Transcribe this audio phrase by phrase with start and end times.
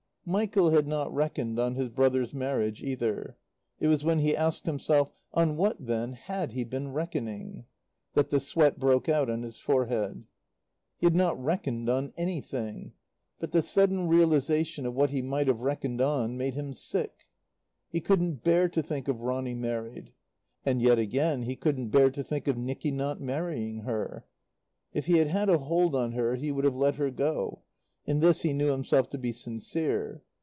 [0.23, 3.37] Michael had not reckoned on his brother's marriage, either.
[3.79, 7.65] It was when he asked himself: "On what, then, had he been reckoning?"
[8.13, 10.25] that the sweat broke out on his forehead.
[10.99, 12.93] He had not reckoned on anything.
[13.39, 17.25] But the sudden realization of what he might have reckoned on made him sick.
[17.89, 20.13] He couldn't bear to think of Ronny married.
[20.63, 24.25] And yet again, he couldn't bear to think of Nicky not marrying her.
[24.93, 27.63] If he had had a hold on her he would have let her go.
[28.07, 30.23] In this he knew himself to be sincere.